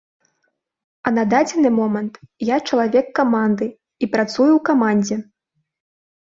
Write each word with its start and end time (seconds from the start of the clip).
А 1.09 1.11
на 1.17 1.25
дадзены 1.33 1.69
момант 1.79 2.13
я 2.47 2.57
чалавек 2.69 3.05
каманды 3.19 3.69
і 4.03 4.09
працую 4.15 4.49
ў 4.49 4.59
камандзе. 4.71 5.17